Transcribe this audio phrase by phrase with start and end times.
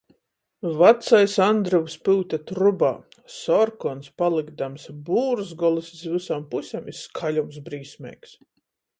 [0.77, 2.89] Vacais Andryvs pyute trubā,
[3.33, 8.35] sorkons palykdams, būrzgolys iz vysom pusem i skaļums brīsmeigs.